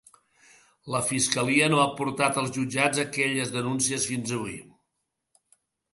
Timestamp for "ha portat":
1.83-2.41